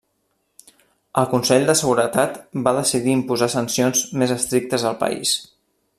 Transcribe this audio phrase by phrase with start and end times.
[1.21, 5.37] El Consell de Seguretat va decidir imposar sancions més estrictes al país.